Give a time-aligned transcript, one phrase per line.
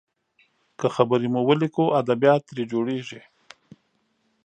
[0.79, 3.21] که خبرې مو وليکو، ادبيات ترې جوړیږي.